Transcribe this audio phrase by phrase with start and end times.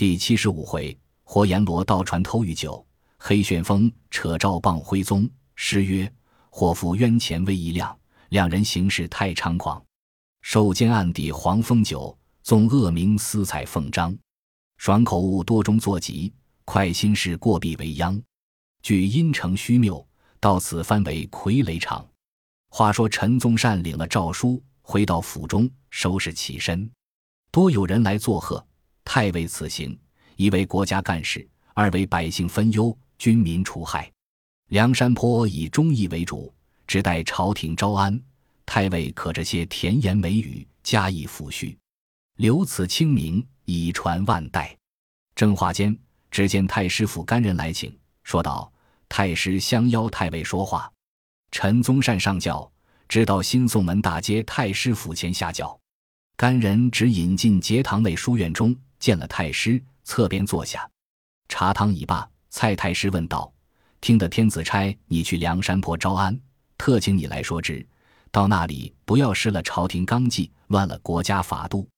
[0.00, 2.82] 第七十五回，活阎罗盗船偷御酒，
[3.18, 5.28] 黑旋风扯赵棒徽宗。
[5.56, 6.10] 诗曰
[6.48, 7.94] ：“祸福冤钱未一亮，
[8.30, 9.84] 两人行事太猖狂。
[10.40, 14.16] 受奸案底黄风酒，纵恶名私采凤章。
[14.78, 16.32] 爽口误多中作疾，
[16.64, 18.18] 快心事过必为殃。
[18.82, 20.08] 据阴城虚谬，
[20.40, 22.08] 到此翻为傀儡场。”
[22.72, 26.90] 话说陈宗善领了诏书，回到府中收拾起身，
[27.50, 28.66] 多有人来作贺。
[29.12, 29.98] 太尉此行，
[30.36, 34.08] 一为国家干事，二为百姓分忧，军民除害。
[34.68, 36.54] 梁山坡以忠义为主，
[36.86, 38.22] 只待朝廷招安。
[38.64, 41.76] 太尉可这些甜言美语加以抚恤，
[42.36, 44.78] 留此清明，以传万代。
[45.34, 45.98] 正话间，
[46.30, 47.92] 只见太师府干人来请，
[48.22, 48.72] 说道
[49.10, 50.88] ：“太师相邀太尉说话。”
[51.50, 52.70] 陈宗善上轿，
[53.08, 55.76] 直到新宋门大街太师府前下轿。
[56.36, 58.72] 干人只引进节堂内书院中。
[59.00, 60.88] 见了太师，侧边坐下，
[61.48, 62.28] 茶汤已罢。
[62.50, 63.52] 蔡太师问道
[64.00, 66.38] ：“听得天子差你去梁山泊招安，
[66.76, 67.84] 特请你来说之。
[68.30, 71.88] 到那里不要失了朝廷纲纪，乱了国家法度。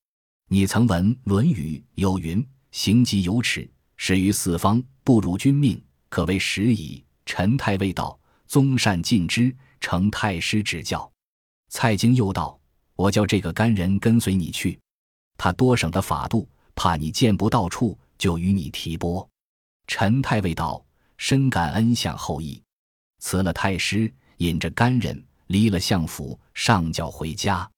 [0.49, 11.11] 你曾闻《论语》有云：‘行疾有耻，始于四方，不辱君命，可谓时矣。’”陈太尉道：“宗善尽之，承太师指教。”
[11.71, 12.61] 蔡京又道
[12.95, 14.79] ：“我叫这个干人跟随你去，
[15.39, 19.29] 他多省的法度。”怕你见不到处，就与你提拨。
[19.87, 20.85] 陈太尉道
[21.19, 22.61] ：“深感恩相厚意。”
[23.21, 27.69] 辞了太师，引着干人离了相府，上轿回家。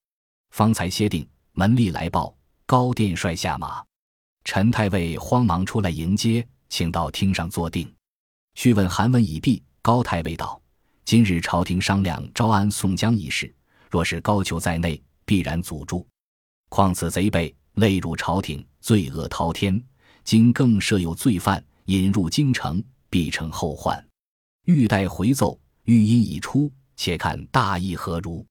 [0.51, 2.35] 方才歇定，门吏来报：
[2.67, 3.85] 高殿帅下马。
[4.45, 7.93] 陈太尉慌忙出来迎接，请到厅上坐定。
[8.55, 10.61] 叙问韩文已毕，高太尉道
[11.05, 13.53] ：“今日朝廷商量招安宋江一事，
[13.91, 16.07] 若是高俅在内，必然阻住。
[16.69, 19.83] 况此贼辈。”累入朝廷，罪恶滔天。
[20.25, 24.07] 今更设有罪犯引入京城，必成后患。
[24.67, 28.45] 欲待回奏，欲音已出，且看大意何如？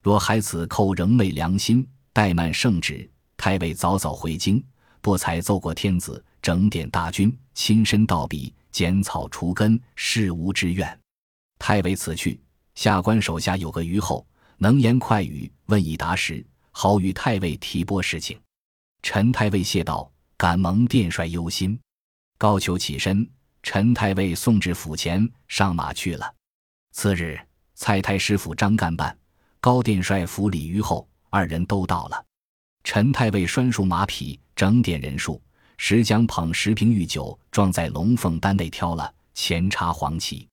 [0.00, 1.84] 若孩子寇仍昧良心，
[2.14, 4.62] 怠慢圣旨，太尉早早回京，
[5.00, 10.96] 不才奏过天子，整点大军，亲身到笔，剪草除根，事无之愿。
[11.58, 12.40] 太尉此去，
[12.76, 14.24] 下官手下有个虞后，
[14.58, 18.38] 能言快语，问以答时，好与太尉提拨事情。
[19.02, 21.78] 陈太尉谢道：“敢蒙殿帅忧心。”
[22.38, 23.28] 高俅起身，
[23.62, 26.32] 陈太尉送至府前，上马去了。
[26.92, 27.38] 次日，
[27.74, 29.16] 蔡太师府张干办、
[29.60, 32.24] 高殿帅府李虞后二人都到了。
[32.84, 35.42] 陈太尉拴束马匹，整点人数，
[35.78, 40.48] 石将捧十瓶御酒装在龙凤丹内挑了，前插黄旗。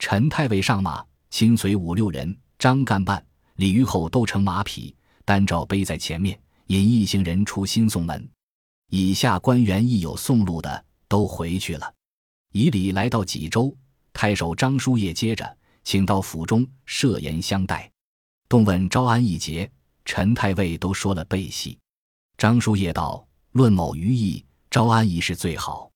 [0.00, 3.24] 陈太尉上马，亲随五六人，张干办、
[3.56, 4.94] 李虞后都乘马匹，
[5.24, 6.36] 单照背在前面。
[6.68, 8.28] 引一行人出新宋门，
[8.88, 11.94] 以下官员亦有送路的，都回去了。
[12.52, 13.76] 以礼来到济州，
[14.12, 17.90] 太守张叔夜接着，请到府中设筵相待。
[18.48, 19.70] 动问招安一节，
[20.04, 21.78] 陈太尉都说了背戏。
[22.38, 25.90] 张叔夜道：“论某余意，招安一事最好。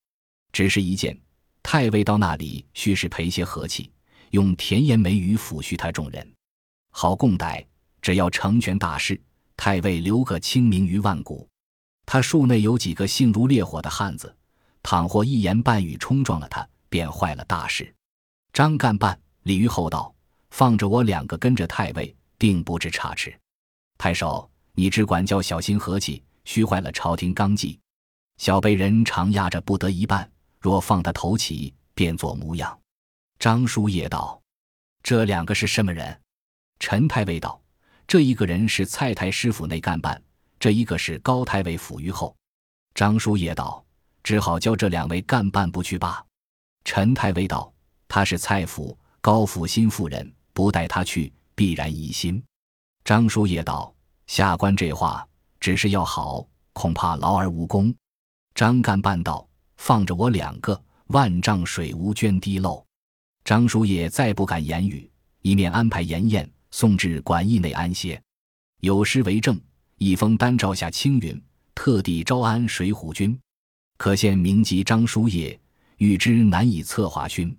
[0.52, 1.18] 只是一件，
[1.62, 3.90] 太尉到那里，须是陪些和气，
[4.30, 6.34] 用甜言美语抚恤他众人，
[6.90, 7.64] 好共待。
[8.00, 9.20] 只要成全大事。”
[9.58, 11.46] 太尉留个清名于万古，
[12.06, 14.34] 他数内有几个性如烈火的汉子，
[14.84, 17.92] 倘或一言半语冲撞了他，便坏了大事。
[18.52, 20.14] 张干办、李虞后道
[20.50, 23.36] ：“放着我两个跟着太尉，定不知差池。
[23.98, 27.76] 太守，你只管教小心和气，虚坏了朝廷纲纪。
[28.36, 30.30] 小辈人常压着不得一半，
[30.60, 32.78] 若放他头起，便做模样。”
[33.40, 34.40] 张叔夜道
[35.02, 36.20] ：“这两个是什么人？”
[36.78, 37.60] 陈太尉道。
[38.08, 40.20] 这一个人是蔡太师府内干办，
[40.58, 42.34] 这一个是高太尉府虞后。
[42.94, 43.84] 张叔夜道
[44.24, 46.24] ：“只好叫这两位干办不去罢。”
[46.86, 47.70] 陈太尉道
[48.08, 52.42] ：“他是蔡府、高府新妇人，不带他去，必然疑心。”
[53.04, 53.94] 张叔夜道
[54.26, 55.28] ：“下官这话
[55.60, 57.94] 只是要好，恐怕劳而无功。”
[58.56, 62.82] 张干办道：“放着我两个，万丈水无涓滴漏。”
[63.44, 65.10] 张叔夜再不敢言语，
[65.42, 66.50] 一面安排筵宴。
[66.70, 68.20] 送至馆驿内安歇，
[68.80, 69.60] 有诗为证：
[69.96, 71.40] 一封单诏下青云，
[71.74, 73.38] 特地招安水浒军。
[73.96, 75.58] 可见名籍张叔夜，
[75.96, 77.56] 欲知难以策划勋。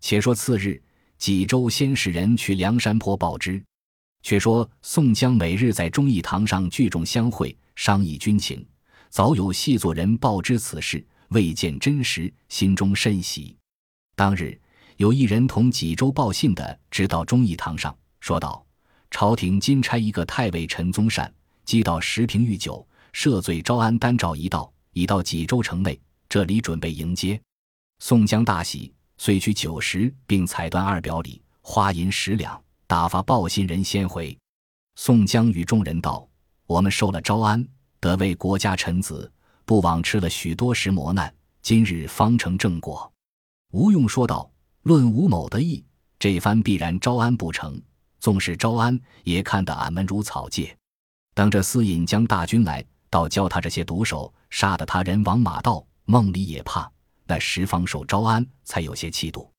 [0.00, 0.80] 且说次日，
[1.18, 3.62] 济州先使人去梁山坡报之。
[4.22, 8.64] 却说宋江每日在忠义堂上聚众相会，商议军情。
[9.10, 13.56] 早有细作人报知此事，未见真实，心中甚喜。
[14.14, 14.58] 当日
[14.96, 17.92] 有一人同济州报信的，直到忠义堂上。
[18.22, 18.64] 说道
[19.10, 21.30] ：“朝廷今差一个太尉陈宗善，
[21.64, 27.38] 击到十瓶御酒，赦罪招安单诏一道，已到济州城内，这里准备迎接。
[27.98, 34.38] 宋江大喜，遂取酒食，并彩缎二表里，花银十两，打发报信人先回。
[34.94, 36.24] 宋江与众人道
[36.68, 37.66] ：“我们受了招安，
[37.98, 39.28] 得为国家臣子，
[39.64, 43.12] 不枉吃了许多时磨难，今日方成正果。”
[43.74, 44.48] 吴用说道
[44.82, 45.84] ：“论吴某的意，
[46.20, 47.82] 这番必然招安不成。
[48.22, 50.72] 纵使招安，也看得俺们如草芥。
[51.34, 56.88] 等着司引将大军来，倒教他这些毒手，杀得他人亡马道，梦里也怕。
[57.26, 59.50] 那十方受招安，才有些气度。”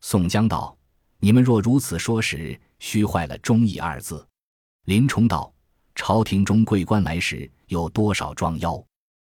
[0.00, 0.78] 宋江道
[1.18, 4.24] ：“你们若如此说时，虚坏了忠义二字。”
[4.86, 5.52] 林冲道
[5.96, 8.80] ：“朝廷中贵官来时，有多少装妖？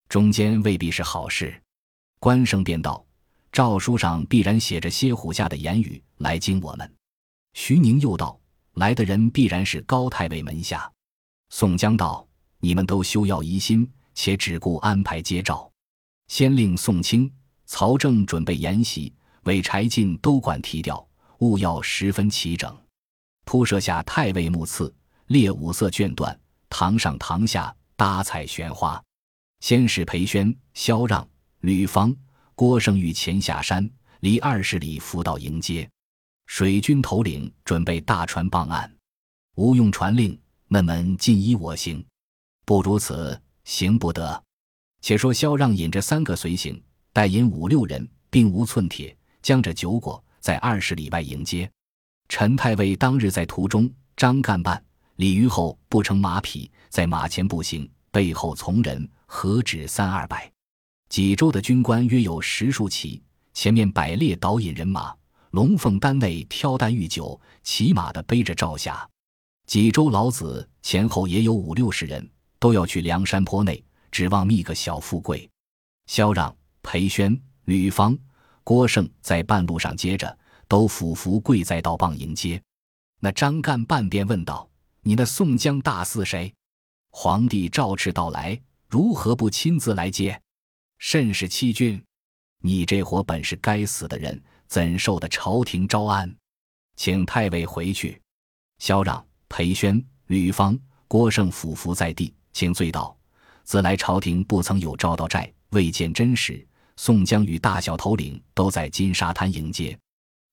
[0.06, 1.58] 中间未必是好事。”
[2.20, 3.02] 关胜便道
[3.50, 6.94] ：“诏书上必然写着歇虎下的言语来惊我们。”
[7.54, 8.38] 徐宁又道
[8.76, 10.90] ：“来的人必然是高太尉门下。”
[11.50, 12.26] 宋江道
[12.60, 15.70] ：“你们都休要疑心，且只顾安排接诏。
[16.28, 17.30] 先令宋清、
[17.66, 19.12] 曹正准备筵席，
[19.42, 21.06] 为柴进都管提调，
[21.40, 22.76] 务要十分齐整，
[23.44, 24.94] 铺设下太尉木次。”
[25.28, 26.38] 列五色卷缎，
[26.68, 29.02] 堂上堂下搭彩悬花。
[29.58, 31.28] 先是裴宣、萧让、
[31.62, 32.14] 吕方、
[32.54, 33.90] 郭盛玉前下山，
[34.20, 35.90] 离二十里扶道迎接。
[36.46, 38.90] 水军头领准备大船傍岸。
[39.56, 40.38] 吴用传令：
[40.68, 42.04] 那们尽依我行，
[42.64, 44.42] 不如此行不得。
[45.00, 46.82] 且说萧让引着三个随行，
[47.12, 51.70] 带引五六人，并无寸铁，将着酒果，在二十里外迎接。
[52.28, 54.82] 陈太尉当日在途中，张干办。
[55.16, 60.50] 李虞后不乘马匹，在马前步行，背后从人何止三二百。
[61.08, 63.22] 济州的军官约有十数骑，
[63.54, 65.14] 前面摆列导引人马，
[65.56, 69.08] 龙凤丹内挑担御酒，骑马的背着赵霞。
[69.66, 75.48] 济州老子前后也有五六十人，都要去梁山坡内，指望觅个小富贵。
[76.08, 78.14] 萧让、裴宣、吕方、
[78.64, 80.38] 郭盛在半路上接着，
[80.68, 82.62] 都俯伏跪在道傍迎接。
[83.20, 84.68] 那张干半边问道。
[85.00, 86.52] 你那宋江大肆谁？
[87.08, 88.60] 皇帝诏敕到来，
[88.90, 90.38] 如何不亲自来接？
[90.98, 92.04] 甚是欺君！
[92.60, 96.34] 你这伙本是该死的人，怎受得朝廷招安？
[96.96, 98.20] 请太尉回去。
[98.78, 100.78] 萧让、裴宣、吕方、
[101.08, 103.16] 郭盛俯伏在地，请罪道：
[103.64, 106.66] 自来朝廷不曾有招到寨，未见真实。
[106.96, 109.98] 宋江与大小头领都在金沙滩迎接，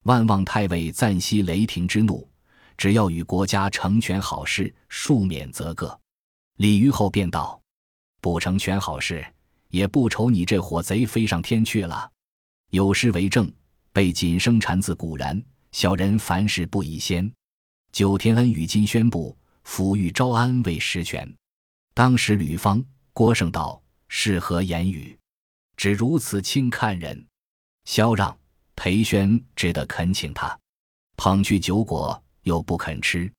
[0.04, 2.28] 万望太尉暂息雷霆之怒。
[2.76, 5.98] 只要与国家成全好事，庶免则个。
[6.58, 7.62] 李虞后便道
[8.20, 9.26] ：“不成全好事，
[9.70, 12.12] 也不愁你这伙贼飞上天去了。
[12.72, 13.50] 有诗为证：
[13.94, 15.42] 被锦生禅自古然，
[15.72, 17.32] 小人凡事不以先。
[17.94, 21.32] 九天恩与今宣布，抚育招安为实权。
[21.94, 25.18] 当时吕方、郭盛道：是何言语？
[25.78, 27.26] 只如此轻看人？
[27.86, 28.36] 萧让、
[28.76, 30.60] 裴宣只得恳请他，
[31.16, 33.32] 捧去酒果。”又不肯吃，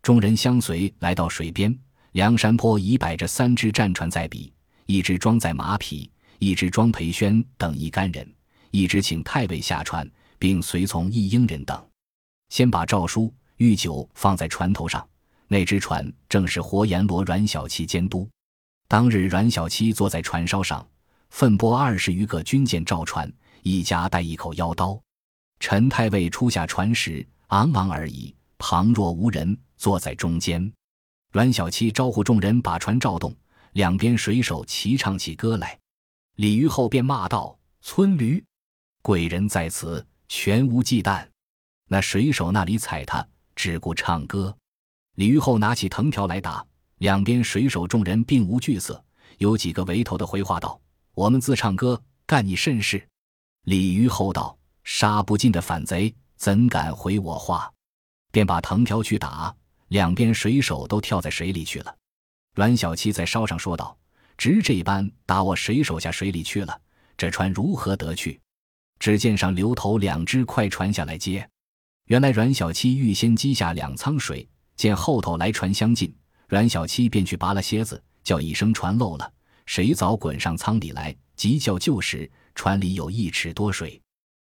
[0.00, 1.76] 众人相随来到水边。
[2.12, 4.54] 梁山坡已摆着三只战船在彼，
[4.86, 6.08] 一只装载马匹，
[6.38, 8.32] 一只装裴宣等一干人，
[8.74, 10.04] 一直请太尉下船，
[10.36, 11.88] 并随从一应人等。
[12.48, 15.08] 先把诏书、御酒放在船头上。
[15.46, 18.28] 那只船正是活阎罗阮小七监督。
[18.88, 20.84] 当日阮小七坐在船梢上，
[21.30, 23.32] 分拨二十余个军舰照船，
[23.62, 25.00] 一家带一口腰刀。
[25.60, 28.34] 陈太尉初下船时，昂昂而已。
[28.58, 30.72] 旁若无人，坐在中间。
[31.30, 33.32] 阮小七招呼众人把船照动，
[33.74, 35.78] 两边水手齐唱起歌来。
[36.34, 38.44] 李虞后便骂道：“村驴，
[39.04, 41.28] 贵人在此，全无忌惮。”
[41.88, 43.22] 那水手那里睬他，
[43.54, 44.56] 只顾唱歌。
[45.16, 46.64] 李虞后拿起藤条来打，
[46.96, 49.04] 两边水手众人并无惧色。
[49.36, 50.80] 有几个围头的回话道
[51.12, 53.06] ：“我们自唱歌，干你甚事？”
[53.68, 57.70] 李虞后道：“杀不尽的反贼，怎敢回我话？”
[58.32, 59.54] 便把藤条去打，
[59.88, 61.94] 两边水手都跳在水里去了。
[62.54, 63.94] 阮小七在梢上说道
[64.38, 66.80] ：“直这般打我水手下水里去了，
[67.18, 68.40] 这船如何得去？”
[69.04, 71.46] 只见上流头两只快船下来接。
[72.06, 76.10] 原来阮小七预先积下两舱水，见后头来船相近，
[76.48, 79.30] 阮小七便去拔了楔子，叫一声船漏了，
[79.66, 84.00] 谁早滚上舱里来，急叫救时，船里有一尺多水，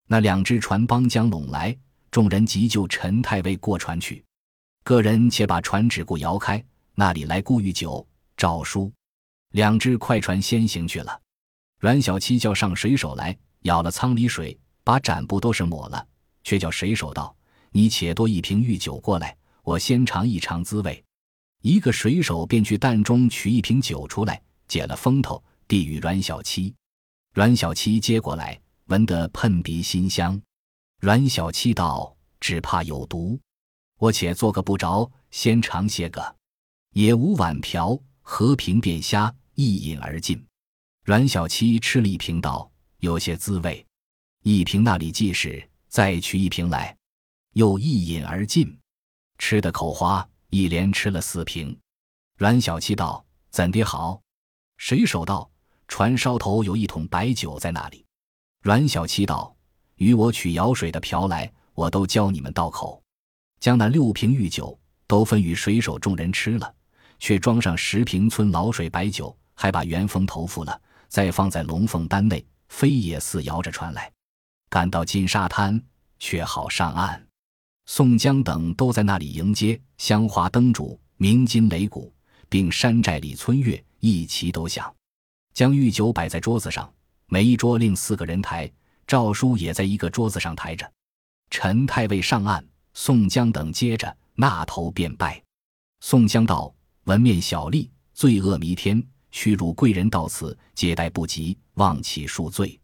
[0.08, 1.76] 那两只船帮将拢来。
[2.12, 4.24] 众人急救陈太尉过船去，
[4.84, 8.08] 个人且把船只顾摇开，那里来顾御酒
[8.38, 8.94] 诏书。
[9.54, 11.20] 两只快船先行去了。
[11.80, 16.08] 阮小七叫上水手来，舀了舱里水，把展布都是抹了，
[16.44, 17.36] 却叫水手道
[17.72, 21.04] ：“你且多一瓶御酒过来，我先尝一尝滋味。”
[21.64, 26.76] 一个水手便去担中取一瓶酒出来，解了封头，递与阮小七。
[27.34, 30.40] 阮小七接过来，闻得喷鼻馨香。
[31.00, 33.40] 阮小七道：“只怕有毒，
[33.98, 36.36] 我且做个不着，先尝些个。”
[36.92, 40.46] 也无碗瓢，和平便虾，一饮而尽。
[41.06, 42.70] 阮小七吃了一瓶，道
[43.04, 43.86] ：“有些滋味。”
[44.44, 46.96] 一瓶那里即是，再取一瓶来，
[47.52, 48.78] 又一饮而尽，
[49.38, 51.78] 吃的口花，一连吃了四瓶。
[52.38, 54.22] 阮小七道：“怎的好？”
[54.78, 55.50] 水手道
[55.88, 58.06] ：“船梢头有一桶白酒在那里。”
[58.64, 59.54] 阮小七道
[59.96, 63.04] ：“与我取舀水的瓢来，我都教你们倒口。”
[63.60, 66.74] 将那六瓶御酒都分与水手众人吃了，
[67.20, 74.12] 却装上十瓶村老水白酒，还把元丰投付了，再放在龙凤丹内，飞也似摇着船来。
[74.68, 75.80] 赶到金沙滩，
[76.18, 77.24] 却好上岸。
[77.86, 82.12] 宋江等都在那里迎接，香花灯烛，鸣金擂鼓，
[82.50, 84.92] 并山寨里村乐一齐都响。
[85.54, 86.92] 将御酒摆在桌子上，
[87.28, 88.70] 每一桌另四个人抬。
[89.06, 90.92] 赵叔也在一个桌子上抬着。
[91.52, 95.40] 陈太尉上岸，宋江等接着那头便拜。
[96.00, 96.74] 宋江道
[97.06, 102.80] ：“文面小吏，罪恶弥天，屈辱贵人到此，接待不及，望其恕罪。”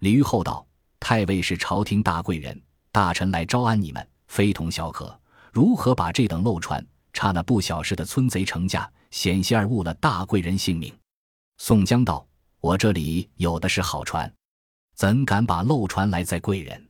[0.00, 0.66] 李虞后道。
[1.00, 2.58] 太尉是朝廷大贵人，
[2.90, 5.20] 大臣来招安你们，非同小可。
[5.52, 6.82] 如何把这等漏船，
[7.12, 10.90] 差那不小事的村贼成驾，险些儿误了大贵人性命？
[11.58, 12.26] 宋江道
[12.62, 14.32] ：“我这里有的是好船，
[14.94, 16.88] 怎敢把漏船来在贵人？”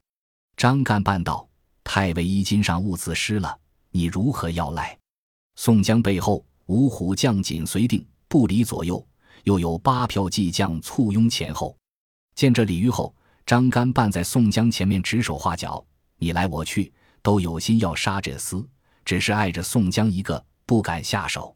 [0.56, 1.48] 张干办道
[1.82, 3.58] ：“太尉衣襟上物自失了，
[3.90, 4.96] 你如何要来？”
[5.56, 9.06] 宋江背后五虎将紧随定，不离左右，
[9.44, 11.78] 又有八票骑将簇拥前后。
[12.34, 13.14] 见这李虞后。
[13.46, 15.84] 张干办在宋江前面指手画脚，
[16.16, 18.66] 你来我去，都有心要杀这厮，
[19.04, 21.54] 只是碍着宋江一个，不敢下手。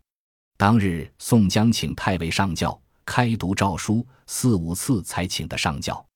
[0.57, 6.07] 当日宋江请太尉上轿，开读诏书四五次才请得上轿，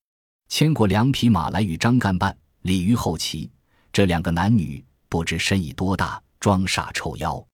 [0.49, 3.51] 牵过两匹马来与张干办、李虞后骑。
[3.93, 7.45] 这两个男女不知身已多大，装傻臭妖。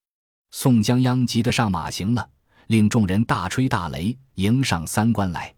[0.50, 2.28] 宋江央急得上马行了，
[2.68, 5.54] 令众人大吹大擂，迎上三关来。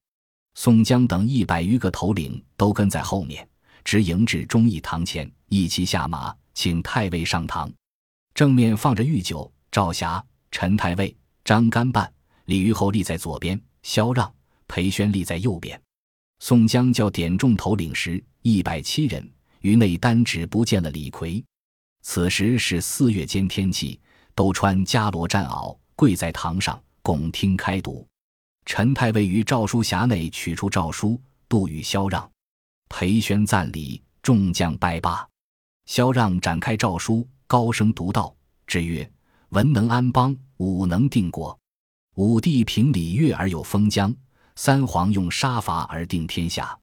[0.55, 3.47] 宋江等一百余个头领都跟在后面，
[3.83, 7.69] 直迎至忠义堂前，一齐下马，请太尉上堂。
[8.33, 11.15] 正面放着御酒，赵霞、陈太尉、
[11.45, 12.11] 张干办、
[12.45, 14.33] 李虞候立在左边，萧让、
[14.69, 15.81] 裴宣立在右边。
[16.39, 19.29] 宋江叫点众头领时，一百七人，
[19.63, 21.45] 于内单指不见了李逵。
[22.03, 24.01] 此时是四月间天气，
[24.33, 28.07] 都穿伽罗战袄，跪在堂上，拱听开读。
[28.67, 32.31] 陈太尉于诏书匣内取出诏书，度与萧让、
[32.89, 35.27] 裴宣赞礼，众将拜罢。
[35.87, 38.35] 萧让展开诏书，高声读道
[38.67, 39.11] ：“之曰：
[39.49, 41.59] 文能安邦，武能定国。
[42.17, 44.15] 武帝平礼乐而有封疆，
[44.55, 46.79] 三皇用杀伐而定天下。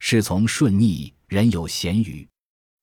[0.00, 2.28] 事从顺逆，人有贤愚。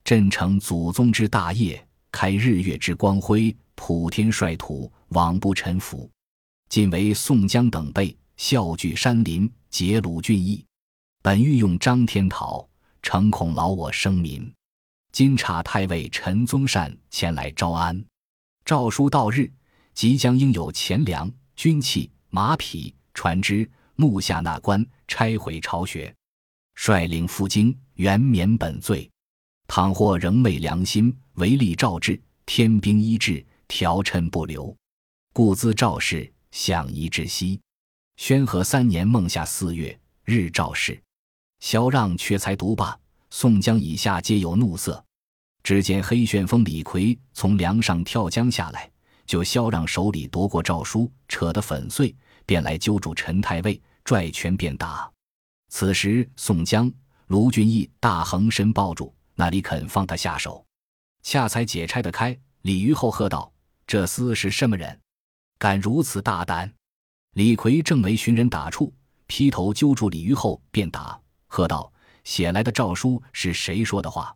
[0.03, 6.09] 朕承祖宗之大业，开日月之光辉，普天率土，罔不臣服。
[6.69, 10.63] 今为宋江等辈。”笑聚山林，结鲁俊义。
[11.21, 12.65] 本欲用张天讨，
[13.01, 14.49] 诚恐劳我生民。
[15.11, 18.01] 今察太尉陈宗善前来招安。
[18.63, 19.51] 诏书到日，
[19.93, 26.15] 即将应有钱粮、军器、马匹、船只，木下纳官，拆毁巢穴，
[26.75, 29.11] 率领赴京，原免本罪。
[29.67, 34.73] 倘或仍昧良心，违例诏制，天兵依制，条陈不留，
[35.33, 37.59] 故兹诏事，享宜窒息。
[38.17, 41.01] 宣和三年孟夏四月，日照事，
[41.59, 45.03] 萧让却才读罢，宋江以下皆有怒色。
[45.63, 48.91] 只见黑旋风李逵从梁上跳江下来，
[49.25, 52.15] 就萧让手里夺过诏书，扯得粉碎，
[52.45, 55.09] 便来揪住陈太尉，拽拳便打。
[55.69, 56.91] 此时宋江、
[57.27, 60.65] 卢俊义大横身抱住，哪里肯放他下手？
[61.21, 63.51] 恰才解拆得开，李虞后喝道
[63.85, 64.99] ：“这厮是什么人？
[65.59, 66.73] 敢如此大胆！”
[67.35, 68.91] 李逵正为寻人打处，
[69.27, 71.93] 劈头揪住李虞后便打，喝道
[72.25, 74.35] ：“写来的诏书是谁说的话？”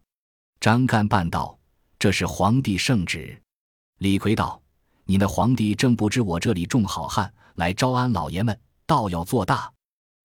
[0.61, 1.57] 张干办道
[1.97, 3.41] ：“这是皇帝圣旨。”
[3.97, 4.61] 李逵道
[5.05, 9.71] ：“你那皇帝正不知我这里众好汉来招安老爷们，倒要做大。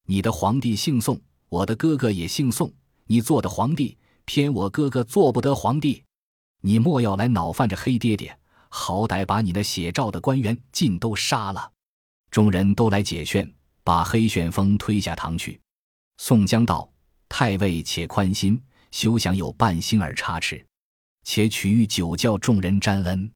[0.07, 2.73] 你的皇帝姓宋，我的哥哥也姓宋，
[3.07, 6.05] 你做的皇帝，偏我哥哥做不得皇帝。
[6.61, 8.39] 你莫要来恼犯着黑爹爹，
[8.69, 11.73] 好歹把你那写照的官员尽都杀了。”
[12.31, 13.51] 众人都来解劝，
[13.83, 15.61] 把黑旋风推下堂去。
[16.19, 16.91] 宋江道
[17.29, 18.61] ：“太尉且宽心，
[18.91, 20.65] 休想有半星儿差池。
[21.25, 23.31] 且取御酒教众人沾恩。”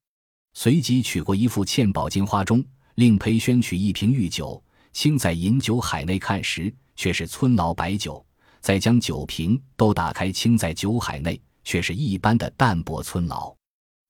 [0.55, 2.63] 随即取过一副嵌宝金花钟，
[2.97, 4.63] 令裴宣取一瓶御酒，
[4.93, 8.23] 倾在饮酒海内看时，却是村老白酒；
[8.61, 13.57] 再将酒瓶都打开，倾在酒海内，却是一般的淡泊村老。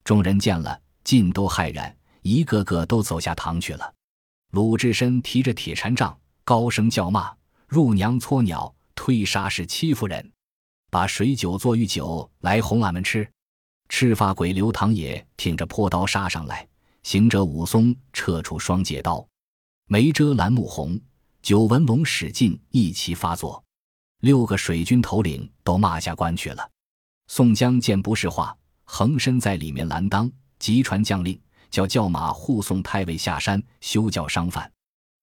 [0.02, 3.94] 众人见了，尽都骇然，一个个都走下堂去了。
[4.50, 7.32] 鲁智深提着铁禅杖，高声叫骂
[7.66, 10.30] ：“入娘搓鸟，推沙是欺负人！
[10.90, 13.28] 把水酒做御酒来哄俺们吃！”
[13.88, 16.66] 赤发鬼刘唐也挺着破刀杀上来，
[17.02, 19.26] 行者武松撤出双截刀，
[19.86, 20.98] 眉遮蓝目红，
[21.42, 23.62] 九纹龙史进一齐发作，
[24.20, 26.70] 六个水军头领都骂下关去了。
[27.26, 30.30] 宋江见不是话，横身在里面拦当，
[30.62, 31.36] 急传将令，
[31.72, 34.70] 叫叫马护送太尉下山休教商贩。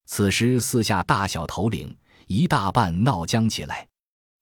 [0.06, 1.96] 此时四下大小头领
[2.28, 3.88] 一大半闹僵起来，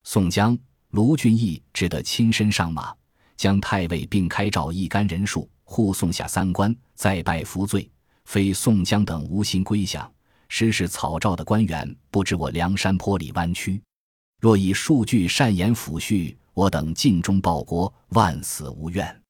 [0.05, 0.57] 宋江、
[0.89, 2.91] 卢俊义只得亲身上马。
[3.35, 7.87] 将太尉并开召一干人数护送下三关，再拜服罪。
[8.25, 10.11] 非宋江等无心归降，
[10.49, 13.79] 实是草诏的官员不知我梁山坡里弯曲。
[14.41, 19.21] 若以数据善言抚恤，我等尽忠报国，万死无怨。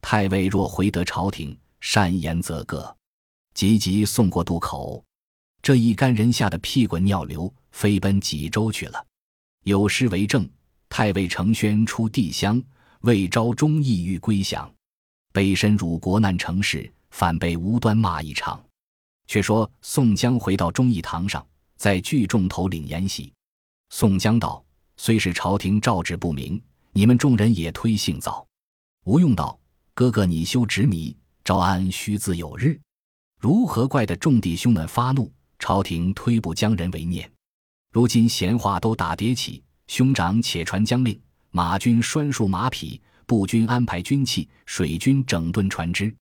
[0.00, 2.96] 太尉若回得朝廷，善言则个。
[3.54, 5.04] 急急送过渡口，
[5.60, 9.04] 这一干人吓得屁滚尿流，飞奔济州去了。
[9.64, 10.48] 有诗为证：
[10.88, 12.62] 太尉承宣出地乡。
[13.02, 14.68] 未招忠义欲归降，
[15.32, 18.60] 背身辱国难成事，反被无端骂一场。
[19.28, 23.32] 却说宋江回到忠义堂上，在聚众头领筵席。
[23.90, 24.64] 宋江道
[24.96, 26.60] ：“虽是朝廷诏旨不明，
[26.92, 28.44] 你们众人也忒性早。”
[29.06, 29.57] 吴用道
[29.98, 32.80] ：“哥哥你休执迷，招安须自有日。
[33.40, 35.28] 如何怪得众弟兄们发怒？
[35.58, 37.28] 朝廷推不将人为念。
[37.90, 46.14] 如今闲话都打叠起，兄长且传将令。”马军拴束马匹，步军安排军器，水军整顿船只，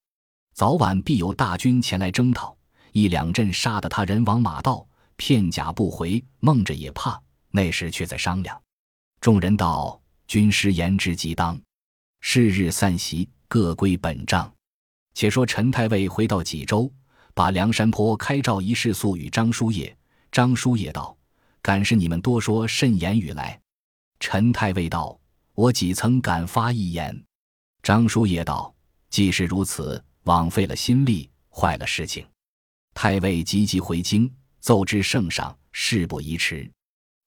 [0.56, 2.58] 早晚必有大军前来征讨。
[2.94, 7.22] 一两阵杀得他人亡马道，片甲不回，梦着也怕。
[7.52, 8.60] 那时却在商量。
[9.22, 11.62] 众人道：“军师言之极当。”
[12.22, 14.52] 是日散席，各归本帐。
[15.14, 16.92] 且说陈太尉回到济州，
[17.34, 19.96] 把梁山坡开召一事诉与张叔夜。
[20.32, 21.18] 张叔夜道
[21.62, 23.60] ：“敢是你们多说甚言语来？”
[24.20, 25.20] 陈太尉道
[25.56, 27.24] ：“我几曾敢发一言？”
[27.82, 28.74] 张叔夜道
[29.10, 32.26] ：“既是如此，枉费了心力，坏了事情。”
[32.94, 36.70] 太尉急急回京，奏知圣上，事不宜迟。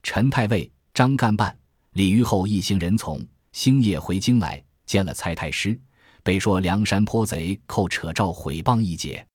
[0.02, 1.56] 陈太尉、张干办、
[1.92, 5.78] 李虞后一行人从星夜回京来，见了蔡太师，
[6.22, 9.26] 被说梁山坡贼寇扯诏毁谤一节。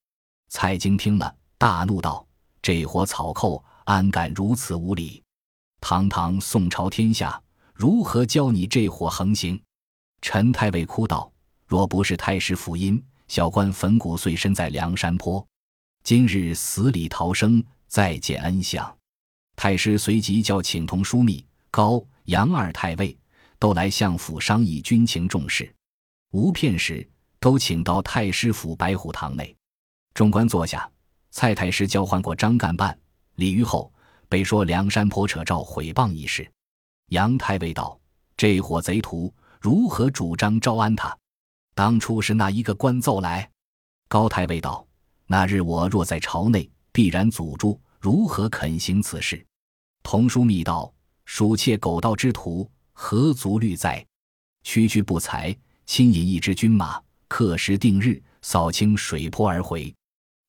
[0.49, 2.25] 蔡京听了，大怒道
[2.61, 5.21] ：“这伙草寇，安敢如此无礼？
[5.81, 7.41] 堂堂宋朝天下！”
[7.75, 9.61] 如何教你这伙横行？
[10.21, 11.29] 陈太尉哭道
[11.67, 15.45] ：“若不是太师福音，小官粉骨碎身在梁山坡，
[16.01, 18.97] 今日死里逃生，再见恩相。”
[19.57, 23.17] 太师随即叫请同枢密高杨二太尉
[23.59, 25.74] 都来相府商议军情重事。
[26.35, 29.55] 无片时，都请到太师府白虎堂内。
[30.13, 30.91] 众官坐下，
[31.31, 32.99] 蔡太师交换过张干办、
[33.35, 33.89] 李虞后，
[34.27, 36.45] 被说梁山坡扯诏毁谤一事。
[37.11, 37.97] 杨太尉道
[38.35, 41.17] ：“这伙贼徒如何主张招安他？
[41.73, 43.49] 当初是那一个官奏来？”
[44.09, 44.85] 高太尉道
[45.27, 49.41] ：“那日我若在朝内，必然阻住，如何肯行此事？”
[50.03, 50.93] 童书密道
[51.23, 54.05] ：“鼠窃狗盗之徒何足虑哉？
[54.63, 59.93] 区区不才，亲引一支军马，刻时定日，扫清水泊而回。”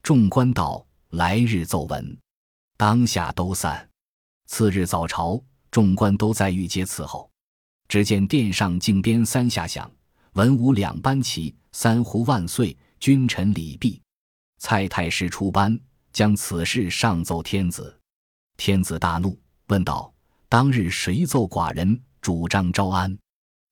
[0.03, 2.19] 众官道：“来日奏闻。”
[2.77, 3.89] 当下都散。
[4.47, 5.43] 次日早朝。
[5.69, 7.31] 众官都在御阶伺候，
[7.87, 9.91] 只见殿上静鞭三下响，
[10.33, 14.01] 文武两班齐，三呼万岁，君臣礼毕。
[14.59, 15.79] 蔡太师出班，
[16.15, 17.95] 将此事上奏天子。
[18.57, 20.11] 天子大怒，问道
[20.49, 23.15] ：“当日谁奏寡人主张招安？”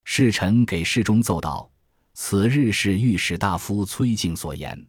[0.04, 1.68] 侍臣给侍中奏道
[2.14, 4.86] ：“此日是御史大夫崔敬所言。”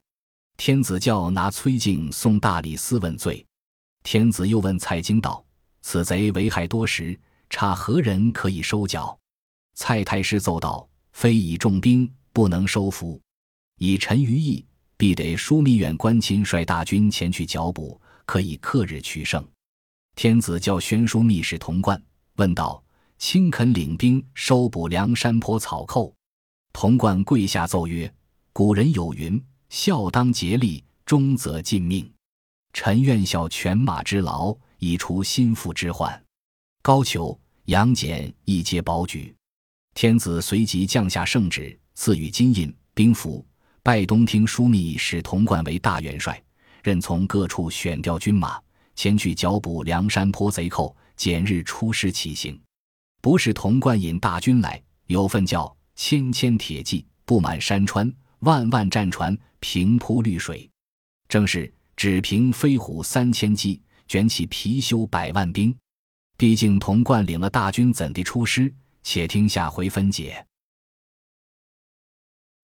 [0.57, 3.45] 天子叫拿崔敬送大理寺问罪。
[4.03, 5.43] 天子又问蔡京道。
[5.81, 9.15] 此贼为害多时，差何人可以收缴？
[9.75, 13.19] 蔡太师奏道：“非以重兵，不能收服；
[13.77, 14.65] 以臣于意，
[14.97, 19.47] 必得枢密院官亲率大军前去剿捕，可以克日取胜。”
[20.15, 22.01] 天子叫宣书密使童贯
[22.37, 22.83] 问道
[23.17, 26.13] ：“卿肯领兵收捕梁山坡草寇？”
[26.73, 28.13] 童贯跪下奏曰
[28.51, 32.11] ：“古人有云，孝当竭力，忠则尽命。
[32.73, 36.21] 臣愿效犬马之劳。”以除心腹之患，
[36.83, 39.33] 高俅、杨戬一皆保举。
[39.95, 43.43] 天子随即降下圣旨，赐予金印、兵符，
[43.81, 46.39] 拜东厅枢密使童贯为大元帅，
[46.83, 48.61] 任从各处选调军马，
[48.95, 52.59] 前去剿捕梁山坡贼寇，拣日出师起行。
[53.25, 60.69] 不是童贯引大军来，有份叫千千铁骑布满山川，万万战船平铺绿水。
[61.27, 65.75] 正是只凭飞虎三千骑，卷起貔貅百万兵。
[66.37, 68.71] 毕竟童贯领了大军，怎地出师？
[69.01, 70.45] 且听下回分解。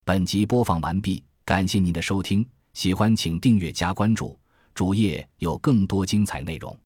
[0.06, 4.40] 本集播放完毕，感谢您的收听，喜欢请订阅加关注，
[4.76, 6.80] 主页有更多精彩内容。